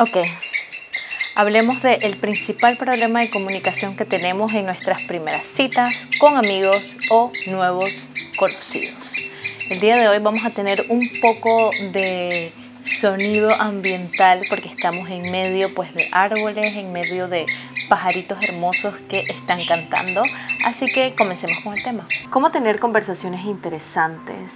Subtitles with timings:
[0.00, 0.16] Ok,
[1.34, 7.30] hablemos del principal problema de comunicación que tenemos en nuestras primeras citas con amigos o
[7.48, 8.08] nuevos
[8.38, 9.16] conocidos.
[9.68, 12.50] El día de hoy vamos a tener un poco de
[12.98, 17.44] sonido ambiental porque estamos en medio pues de árboles, en medio de
[17.90, 20.22] pajaritos hermosos que están cantando.
[20.64, 22.08] Así que comencemos con el tema.
[22.30, 24.50] ¿Cómo tener conversaciones interesantes,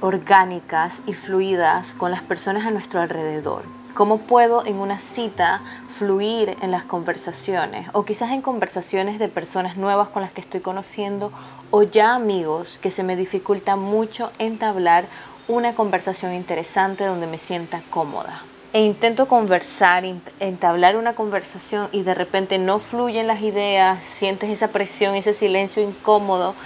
[0.00, 3.83] orgánicas y fluidas con las personas a nuestro alrededor?
[3.94, 9.76] ¿Cómo puedo en una cita fluir en las conversaciones o quizás en conversaciones de personas
[9.76, 11.30] nuevas con las que estoy conociendo
[11.70, 15.06] o ya amigos que se me dificulta mucho entablar
[15.46, 18.42] una conversación interesante donde me sienta cómoda?
[18.72, 20.04] E intento conversar,
[20.40, 25.80] entablar una conversación y de repente no fluyen las ideas, sientes esa presión, ese silencio
[25.80, 26.56] incómodo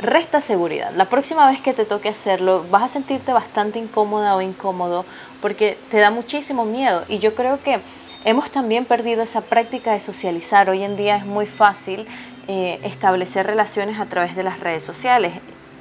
[0.00, 0.92] resta seguridad.
[0.94, 5.04] La próxima vez que te toque hacerlo, vas a sentirte bastante incómoda o incómodo
[5.40, 7.04] porque te da muchísimo miedo.
[7.08, 7.80] Y yo creo que
[8.24, 10.68] hemos también perdido esa práctica de socializar.
[10.68, 12.06] Hoy en día es muy fácil
[12.48, 15.34] eh, establecer relaciones a través de las redes sociales.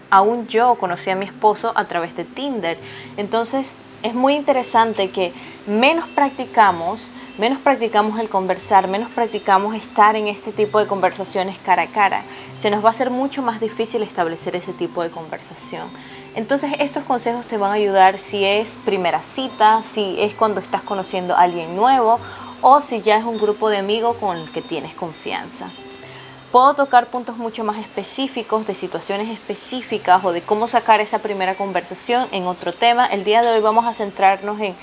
[0.09, 2.77] Aún yo conocí a mi esposo a través de Tinder.
[3.17, 5.33] Entonces es muy interesante que
[5.65, 11.83] menos practicamos, menos practicamos el conversar, menos practicamos estar en este tipo de conversaciones cara
[11.83, 12.23] a cara
[12.61, 15.87] se nos va a ser mucho más difícil establecer ese tipo de conversación.
[16.35, 20.81] Entonces estos consejos te van a ayudar si es primera cita, si es cuando estás
[20.81, 22.19] conociendo a alguien nuevo
[22.61, 25.69] o si ya es un grupo de amigos con el que tienes confianza.
[26.51, 31.55] Puedo tocar puntos mucho más específicos de situaciones específicas o de cómo sacar esa primera
[31.55, 33.07] conversación en otro tema.
[33.07, 34.73] El día de hoy vamos a centrarnos en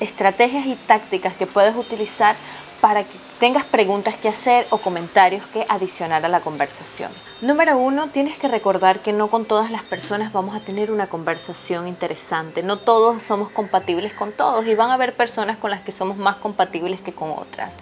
[0.00, 2.36] estrategias y tácticas que puedes utilizar
[2.80, 7.10] para que tengas preguntas que hacer o comentarios que adicionar a la conversación.
[7.40, 11.06] Número uno, tienes que recordar que no con todas las personas vamos a tener una
[11.06, 12.62] conversación interesante.
[12.62, 16.16] No todos somos compatibles con todos y van a haber personas con las que somos
[16.16, 17.74] más compatibles que con otras.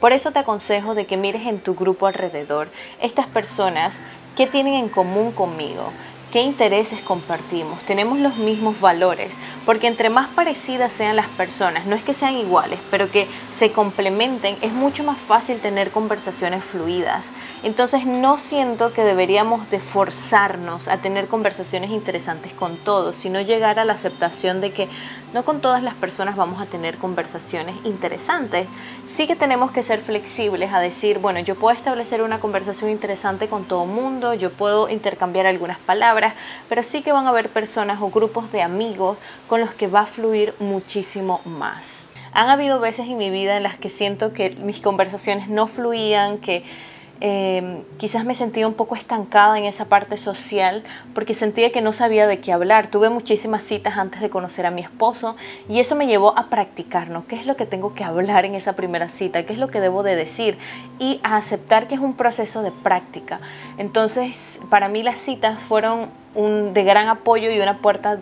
[0.00, 2.68] Por eso te aconsejo de que mires en tu grupo alrededor
[3.00, 3.94] estas personas
[4.36, 5.92] que tienen en común conmigo,
[6.32, 9.30] qué intereses compartimos, tenemos los mismos valores,
[9.66, 13.26] porque entre más parecidas sean las personas, no es que sean iguales, pero que
[13.56, 17.26] se complementen, es mucho más fácil tener conversaciones fluidas.
[17.62, 23.78] Entonces no siento que deberíamos de forzarnos a tener conversaciones interesantes con todos, sino llegar
[23.78, 24.88] a la aceptación de que
[25.32, 28.66] no con todas las personas vamos a tener conversaciones interesantes.
[29.06, 33.46] Sí que tenemos que ser flexibles a decir, bueno, yo puedo establecer una conversación interesante
[33.46, 36.34] con todo mundo, yo puedo intercambiar algunas palabras,
[36.68, 39.18] pero sí que van a haber personas o grupos de amigos
[39.48, 42.06] con los que va a fluir muchísimo más.
[42.32, 46.38] Han habido veces en mi vida en las que siento que mis conversaciones no fluían,
[46.38, 46.64] que
[47.24, 50.82] Em, quizás me sentía un poco estancada en esa parte social
[51.14, 52.88] porque sentía que no sabía de qué hablar.
[52.88, 55.36] Tuve muchísimas citas antes de conocer a mi esposo
[55.68, 57.24] y eso me llevó a practicar, ¿no?
[57.28, 59.46] ¿Qué es lo que tengo que hablar en esa primera cita?
[59.46, 60.58] ¿Qué es lo que debo de decir?
[60.98, 63.38] Y a aceptar que es un proceso de práctica.
[63.78, 68.18] Entonces, para mí las citas fueron un, de gran apoyo y una puerta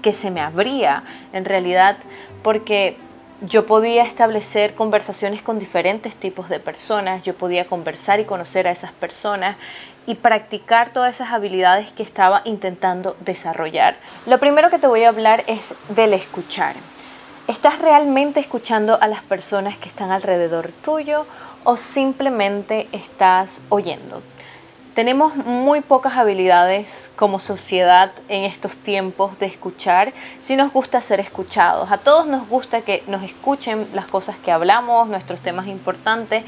[0.00, 1.96] que se me abría en realidad
[2.44, 2.98] porque
[3.40, 8.72] yo podía establecer conversaciones con diferentes tipos de personas, yo podía conversar y conocer a
[8.72, 9.56] esas personas
[10.06, 13.96] y practicar todas esas habilidades que estaba intentando desarrollar.
[14.26, 16.74] Lo primero que te voy a hablar es del escuchar.
[17.46, 21.24] ¿Estás realmente escuchando a las personas que están alrededor tuyo
[21.64, 24.22] o simplemente estás oyendo?
[24.98, 31.20] Tenemos muy pocas habilidades como sociedad en estos tiempos de escuchar si nos gusta ser
[31.20, 31.92] escuchados.
[31.92, 36.42] A todos nos gusta que nos escuchen las cosas que hablamos, nuestros temas importantes,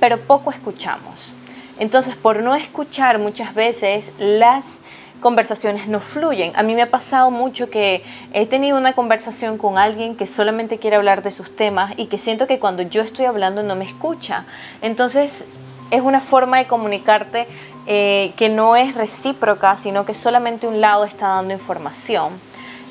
[0.00, 1.34] pero poco escuchamos.
[1.78, 4.78] Entonces, por no escuchar muchas veces las
[5.20, 6.52] conversaciones no fluyen.
[6.56, 8.02] A mí me ha pasado mucho que
[8.32, 12.16] he tenido una conversación con alguien que solamente quiere hablar de sus temas y que
[12.16, 14.46] siento que cuando yo estoy hablando no me escucha.
[14.80, 15.44] Entonces,
[15.92, 17.46] es una forma de comunicarte
[17.86, 22.40] eh, que no es recíproca, sino que solamente un lado está dando información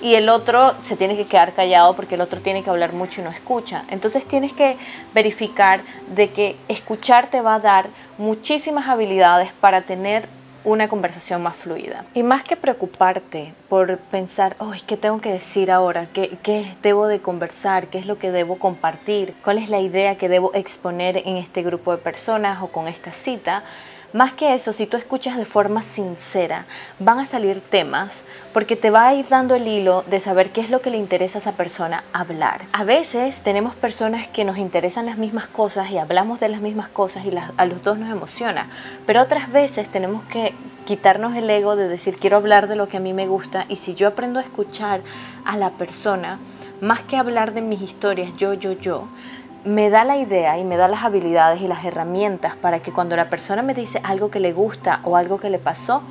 [0.02, 3.22] y el otro se tiene que quedar callado porque el otro tiene que hablar mucho
[3.22, 3.84] y no escucha.
[3.90, 4.78] Entonces tienes que
[5.14, 5.82] verificar
[6.14, 10.28] de que escuchar te va a dar muchísimas habilidades para tener
[10.64, 12.06] una conversación más fluida.
[12.14, 16.08] Y más que preocuparte por pensar, oh, ¿qué tengo que decir ahora?
[16.14, 17.88] ¿Qué, ¿Qué debo de conversar?
[17.88, 19.34] ¿Qué es lo que debo compartir?
[19.44, 23.12] ¿Cuál es la idea que debo exponer en este grupo de personas o con esta
[23.12, 23.64] cita?
[24.13, 26.66] Más que eso, si tú escuchas de forma sincera,
[27.00, 30.60] van a salir temas porque te va a ir dando el hilo de saber qué
[30.60, 32.63] es lo que le interesa a esa persona hablar.
[32.74, 36.90] A veces tenemos personas que nos interesan las mismas cosas y hablamos de las mismas
[36.90, 38.68] cosas y a los dos nos emociona,
[39.06, 40.54] pero otras veces tenemos que
[40.86, 43.78] quitarnos el ego de decir quiero hablar de lo que a mí me gusta y
[43.78, 45.00] si yo aprendo a escuchar
[45.46, 46.38] a la persona,
[46.81, 49.08] más que hablar de mis historias yo, yo, yo,
[49.63, 53.16] me da la idea y me da las habilidades y las herramientas para que cuando
[53.16, 56.02] la persona me dice algo que le gusta o algo que le pasó,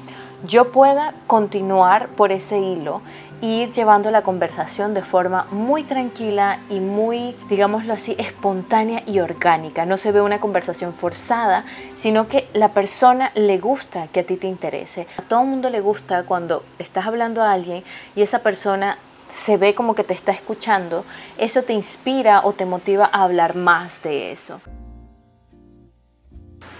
[0.46, 3.02] yo pueda continuar por ese hilo
[3.42, 9.20] e ir llevando la conversación de forma muy tranquila y muy, digámoslo así, espontánea y
[9.20, 9.84] orgánica.
[9.84, 11.64] No se ve una conversación forzada,
[11.96, 15.06] sino que la persona le gusta que a ti te interese.
[15.18, 17.82] A todo el mundo le gusta cuando estás hablando a alguien
[18.14, 18.98] y esa persona
[19.30, 21.04] se ve como que te está escuchando,
[21.38, 24.60] eso te inspira o te motiva a hablar más de eso.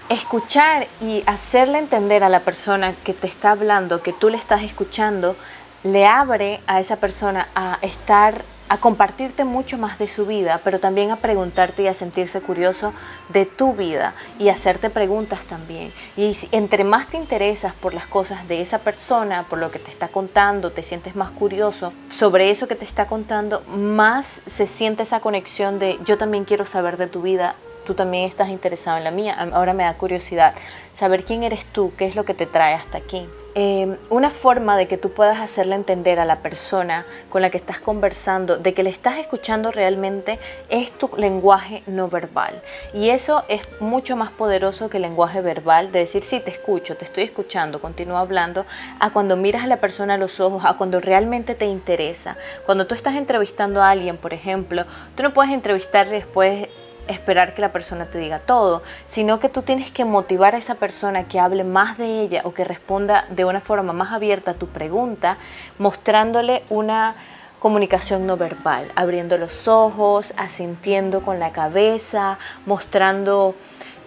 [0.09, 4.61] Escuchar y hacerle entender a la persona que te está hablando, que tú le estás
[4.63, 5.35] escuchando,
[5.83, 10.79] le abre a esa persona a estar a compartirte mucho más de su vida, pero
[10.79, 12.93] también a preguntarte y a sentirse curioso
[13.27, 15.91] de tu vida y hacerte preguntas también.
[16.15, 19.91] Y entre más te interesas por las cosas de esa persona, por lo que te
[19.91, 25.03] está contando, te sientes más curioso sobre eso que te está contando, más se siente
[25.03, 27.55] esa conexión de yo también quiero saber de tu vida,
[27.85, 30.55] tú también estás interesado en la mía, ahora me da curiosidad
[30.93, 33.27] saber quién eres tú, qué es lo que te trae hasta aquí.
[33.53, 37.57] Em, una forma de que tú puedas hacerle entender a la persona con la que
[37.57, 40.39] estás conversando de que le estás escuchando realmente
[40.69, 42.61] es tu lenguaje no verbal.
[42.93, 46.95] Y eso es mucho más poderoso que el lenguaje verbal de decir, sí, te escucho,
[46.95, 48.65] te estoy escuchando, continúa hablando,
[49.01, 52.37] a cuando miras a la persona a los ojos, a cuando realmente te interesa.
[52.65, 54.85] Cuando tú estás entrevistando a alguien, por ejemplo,
[55.15, 56.69] tú no puedes entrevistarle después
[57.07, 60.75] esperar que la persona te diga todo, sino que tú tienes que motivar a esa
[60.75, 64.55] persona que hable más de ella o que responda de una forma más abierta a
[64.55, 65.37] tu pregunta,
[65.77, 67.15] mostrándole una
[67.59, 73.55] comunicación no verbal, abriendo los ojos, asintiendo con la cabeza, mostrando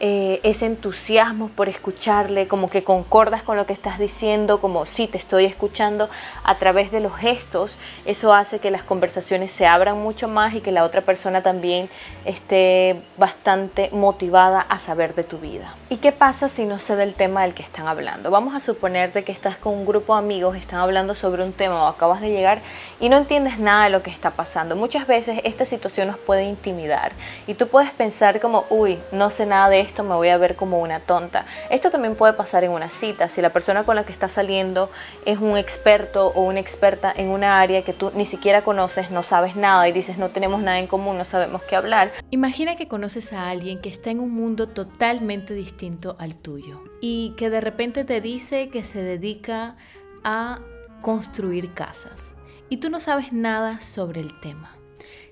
[0.06, 5.06] eh, ese entusiasmo por escucharle, como que concordas con lo que estás diciendo, como sí
[5.06, 6.10] te estoy escuchando
[6.42, 10.60] a través de los gestos, eso hace que las conversaciones se abran mucho más y
[10.60, 11.88] que la otra persona también
[12.26, 15.74] esté bastante motivada a saber de tu vida.
[15.88, 18.30] ¿Y qué pasa si no sé del tema del que están hablando?
[18.30, 21.54] Vamos a suponer de que estás con un grupo de amigos, están hablando sobre un
[21.54, 22.60] tema o acabas de llegar
[23.00, 24.76] y no entiendes nada de lo que está pasando.
[24.76, 27.12] Muchas veces esta situación nos puede intimidar
[27.46, 30.56] y tú puedes pensar como, uy, no sé nada de esto me voy a ver
[30.56, 31.46] como una tonta.
[31.70, 33.28] Esto también puede pasar en una cita.
[33.28, 34.90] Si la persona con la que estás saliendo
[35.24, 39.22] es un experto o una experta en una área que tú ni siquiera conoces, no
[39.22, 42.12] sabes nada y dices no tenemos nada en común, no sabemos qué hablar.
[42.30, 47.34] Imagina que conoces a alguien que está en un mundo totalmente distinto al tuyo y
[47.36, 49.76] que de repente te dice que se dedica
[50.24, 50.60] a
[51.02, 52.34] construir casas
[52.68, 54.76] y tú no sabes nada sobre el tema.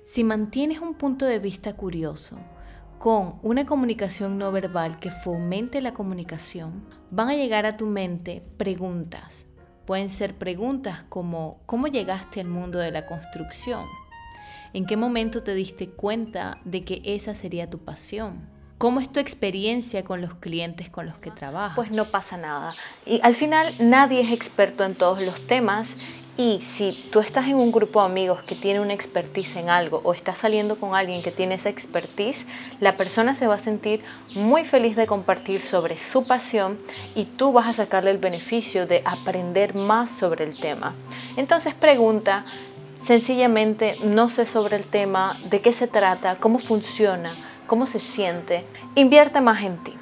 [0.03, 2.37] Si mantienes un punto de vista curioso,
[3.03, 8.41] con una comunicación no verbal que fomente la comunicación, van a llegar a tu mente
[8.55, 9.49] preguntas.
[9.85, 13.83] Pueden ser preguntas como ¿cómo llegaste al mundo de la construcción?
[14.71, 18.47] ¿En qué momento te diste cuenta de que esa sería tu pasión?
[18.77, 21.75] ¿Cómo es tu experiencia con los clientes con los que trabajas?
[21.75, 22.73] Pues no pasa nada.
[23.05, 25.97] Y al final nadie es experto en todos los temas
[26.35, 30.01] y si tú estás en un grupo de amigos que tiene una expertise en algo
[30.03, 32.45] o estás saliendo con alguien que tiene esa expertise,
[32.79, 34.03] la persona se va a sentir
[34.33, 36.79] muy feliz de compartir sobre su pasión
[37.13, 40.95] y tú vas a sacarle el beneficio de aprender más sobre el tema.
[41.37, 42.43] Entonces pregunta,
[43.05, 47.35] sencillamente no sé sobre el tema, de qué se trata, cómo funciona,
[47.67, 48.65] cómo se siente.
[48.95, 49.93] Invierte más en ti.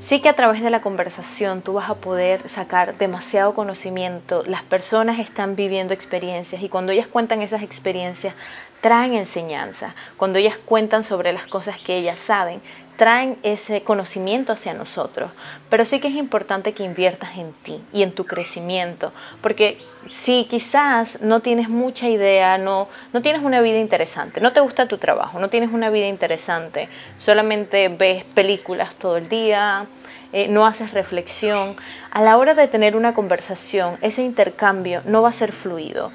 [0.00, 4.44] Sí que a través de la conversación tú vas a poder sacar demasiado conocimiento.
[4.46, 8.34] Las personas están viviendo experiencias y cuando ellas cuentan esas experiencias,
[8.80, 9.96] traen enseñanza.
[10.16, 12.62] Cuando ellas cuentan sobre las cosas que ellas saben,
[12.98, 15.30] traen ese conocimiento hacia nosotros.
[15.70, 19.78] Pero sí que es importante que inviertas en ti y en tu crecimiento, porque
[20.10, 24.88] si quizás no tienes mucha idea, no, no tienes una vida interesante, no te gusta
[24.88, 26.88] tu trabajo, no tienes una vida interesante,
[27.20, 29.86] solamente ves películas todo el día,
[30.32, 31.76] eh, no haces reflexión,
[32.10, 36.10] a la hora de tener una conversación, ese intercambio no va a ser fluido,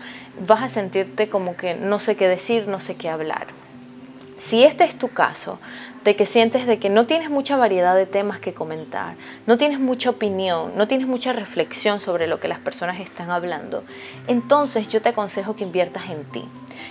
[0.45, 3.47] vas a sentirte como que no sé qué decir, no sé qué hablar.
[4.43, 5.57] Si este es tu caso,
[6.03, 9.15] de que sientes de que no tienes mucha variedad de temas que comentar,
[9.47, 13.83] no tienes mucha opinión, no tienes mucha reflexión sobre lo que las personas están hablando,
[14.27, 16.45] entonces yo te aconsejo que inviertas en ti.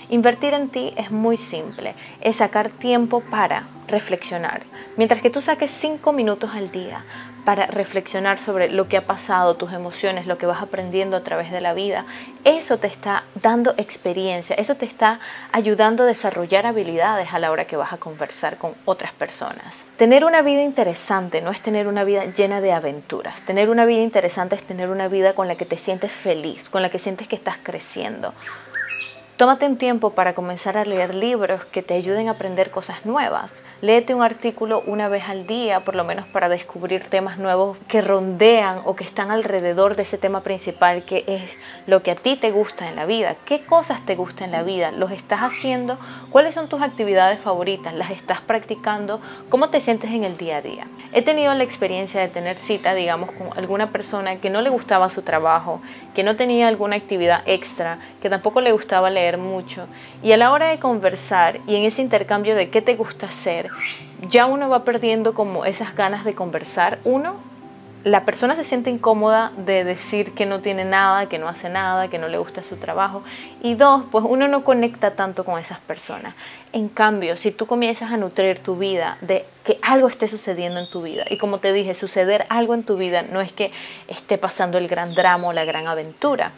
[0.08, 4.62] Invertir en ti es muy simple, es sacar tiempo para reflexionar.
[4.96, 7.04] Mientras que tú saques cinco minutos al día
[7.44, 11.50] para reflexionar sobre lo que ha pasado, tus emociones, lo que vas aprendiendo a través
[11.50, 12.04] de la vida,
[12.44, 15.20] eso te está dando experiencia, eso te está
[15.50, 19.84] ayudando a desarrollar habilidades a la hora que vas a conversar con otras personas.
[19.96, 23.40] Tener una vida interesante no es tener una vida llena de aventuras.
[23.42, 26.82] Tener una vida interesante es tener una vida con la que te sientes feliz, con
[26.82, 28.34] la que sientes que estás creciendo.
[29.38, 33.62] Tómate un tiempo para comenzar a leer libros que te ayuden a aprender cosas nuevas.
[33.80, 38.02] Léete un artículo una vez al día, por lo menos para descubrir temas nuevos que
[38.02, 41.50] rondean o que están alrededor de ese tema principal que es
[41.86, 43.36] lo que a ti te gusta en la vida.
[43.46, 44.92] ¿Qué cosas te gustan en la vida?
[44.92, 45.98] ¿Los estás haciendo?
[46.30, 47.94] ¿Cuáles son tus actividades favoritas?
[47.94, 49.20] ¿Las estás practicando?
[49.48, 50.86] ¿Cómo te sientes en el día a día?
[51.14, 55.10] He tenido la experiencia de tener cita, digamos, con alguna persona que no le gustaba
[55.10, 55.80] su trabajo,
[56.14, 59.86] que no tenía alguna actividad extra, que tampoco le gustaba leer mucho.
[60.22, 63.68] Y a la hora de conversar y en ese intercambio de qué te gusta hacer,
[64.28, 66.98] ya uno va perdiendo como esas ganas de conversar.
[67.04, 67.36] Uno,
[68.04, 72.08] la persona se siente incómoda de decir que no tiene nada, que no hace nada,
[72.08, 73.22] que no le gusta su trabajo.
[73.62, 76.34] Y dos, pues uno no conecta tanto con esas personas.
[76.72, 80.90] En cambio, si tú comienzas a nutrir tu vida de que algo esté sucediendo en
[80.90, 83.70] tu vida, y como te dije, suceder algo en tu vida no es que
[84.08, 86.50] esté pasando el gran drama o la gran aventura,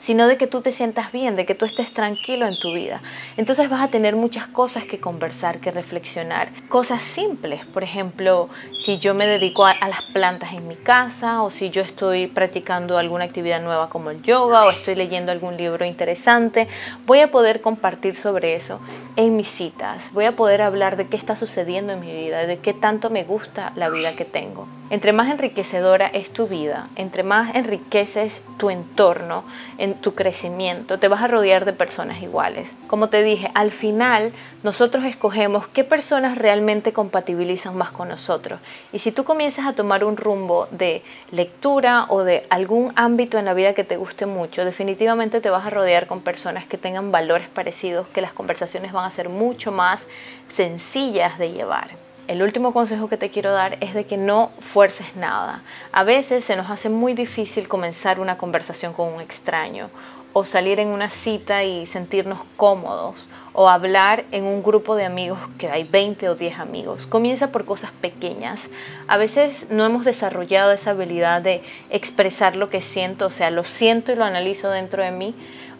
[0.00, 3.02] sino de que tú te sientas bien, de que tú estés tranquilo en tu vida.
[3.36, 6.48] Entonces vas a tener muchas cosas que conversar, que reflexionar.
[6.68, 11.50] Cosas simples, por ejemplo, si yo me dedico a, las plantas en mi casa o
[11.50, 15.84] si yo estoy practicando alguna actividad nueva como el yoga o estoy leyendo algún libro
[15.84, 16.66] interesante,
[17.06, 18.80] voy a poder compartir sobre eso
[19.16, 20.12] en mis citas.
[20.12, 23.24] Voy a poder hablar de qué está sucediendo en mi vida, de qué tanto me
[23.24, 24.66] gusta la vida que tengo.
[24.90, 29.44] Entre más enriquecedora es tu vida, entre más enriqueces tu entorno,
[29.78, 32.72] en tu crecimiento, te vas a rodear de personas iguales.
[32.88, 34.32] Como te dije, al final
[34.64, 38.58] nosotros escogemos qué personas realmente compatibilizan más con nosotros.
[38.92, 43.44] Y si tú comienzas a tomar un rumbo de lectura o de algún ámbito en
[43.44, 47.12] la vida que te guste mucho, definitivamente te vas a rodear con personas que tengan
[47.12, 50.08] valores parecidos, que las conversaciones van a ser mucho más
[50.48, 55.16] sencillas de llevar el último consejo que te quiero dar es de que no fuerces
[55.16, 55.62] nada.
[55.90, 59.90] A veces se nos hace muy difícil comenzar una conversación con un extraño
[60.32, 65.40] o salir en una cita y sentirnos cómodos o hablar en un grupo de amigos
[65.58, 67.04] que hay 20 o 10 amigos.
[67.08, 68.70] Comienza por cosas pequeñas.
[69.08, 73.64] A veces no hemos desarrollado esa habilidad de expresar lo que siento, o sea, lo
[73.64, 75.34] siento y lo analizo dentro de mí,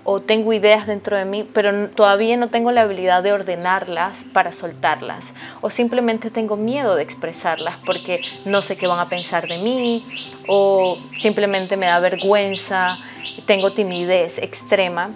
[0.04, 4.52] o tengo ideas dentro de mí, pero todavía no tengo la habilidad de ordenarlas para
[4.52, 9.58] soltarlas, o simplemente tengo miedo de expresarlas porque no sé qué van a pensar de
[9.58, 10.04] mí,
[10.46, 12.98] o simplemente me da vergüenza,
[13.46, 15.10] tengo timidez extrema.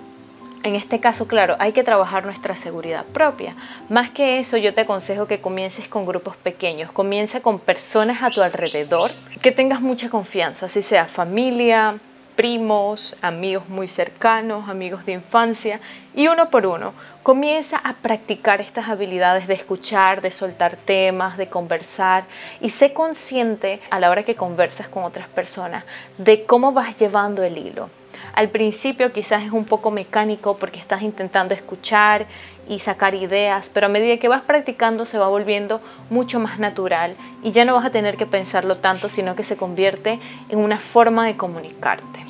[0.63, 3.55] En este caso, claro, hay que trabajar nuestra seguridad propia.
[3.91, 6.91] Más que eso, yo te aconsejo que comiences con grupos pequeños.
[6.91, 9.11] Comienza con personas a tu alrededor
[9.43, 11.99] que tengas mucha confianza, si sea familia,
[12.37, 15.81] primos, amigos muy cercanos, amigos de infancia,
[16.15, 21.49] y uno por uno comienza a practicar estas habilidades de escuchar, de soltar temas, de
[21.49, 22.25] conversar,
[22.61, 25.85] y sé consciente a la hora que conversas con otras personas
[26.19, 27.89] de cómo vas llevando el hilo.
[28.35, 32.27] Al principio quizás es un poco mecánico porque estás intentando escuchar
[32.69, 37.17] y sacar ideas, pero a medida que vas practicando se va volviendo mucho más natural
[37.45, 40.79] y ya no vas a tener que pensarlo tanto, sino que se convierte en una
[40.79, 42.24] forma de comunicarte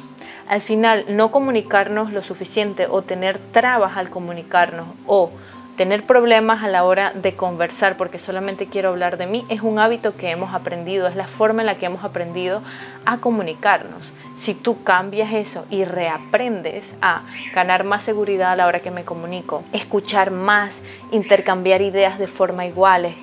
[0.48, 5.30] al final no comunicarnos lo suficiente o tener trabas al comunicarnos o
[5.76, 9.78] tener problemas a la hora de conversar porque solamente quiero hablar de mí es un
[9.78, 12.62] hábito que hemos aprendido, es la forma en la que hemos aprendido
[13.04, 14.12] a comunicarnos.
[14.36, 17.22] Si tú cambias eso y reaprendes a
[17.54, 22.66] ganar más seguridad a la hora que me comunico, escuchar más, intercambiar ideas de forma
[22.66, 23.14] iguales,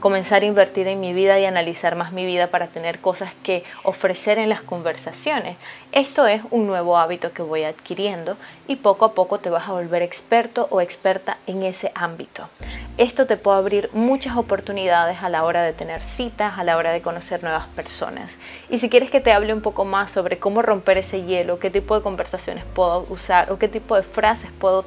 [0.00, 3.64] comenzar a invertir en mi vida y analizar más mi vida para tener cosas que
[3.82, 5.56] ofrecer en las conversaciones.
[5.92, 8.36] Esto es un nuevo hábito que voy adquiriendo
[8.68, 12.48] y poco a poco te vas a volver experto o experta en ese ámbito.
[12.96, 16.92] Esto te puede abrir muchas oportunidades a la hora de tener citas, a la hora
[16.92, 18.38] de conocer nuevas personas.
[18.70, 21.70] Y si quieres que te hable un poco más sobre cómo romper ese hielo, qué
[21.70, 24.84] tipo de conversaciones puedo usar o qué tipo de frases puedo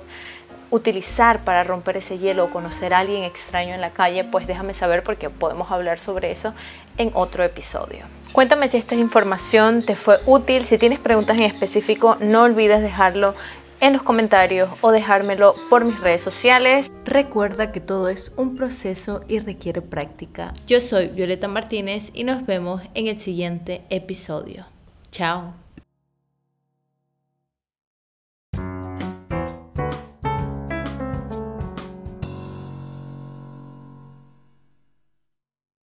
[0.69, 4.73] utilizar para romper ese hielo o conocer a alguien extraño en la calle, pues déjame
[4.73, 6.53] saber porque podemos hablar sobre eso
[6.97, 8.05] en otro episodio.
[8.31, 10.65] Cuéntame si esta información te fue útil.
[10.65, 13.33] Si tienes preguntas en específico, no olvides dejarlo
[13.79, 16.91] en los comentarios o dejármelo por mis redes sociales.
[17.05, 20.53] Recuerda que todo es un proceso y requiere práctica.
[20.67, 24.65] Yo soy Violeta Martínez y nos vemos en el siguiente episodio.
[25.11, 25.66] Chao.